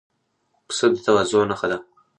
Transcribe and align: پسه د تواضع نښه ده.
پسه 0.67 0.85
د 0.91 0.95
تواضع 1.05 1.41
نښه 1.49 1.67
ده. 1.71 1.77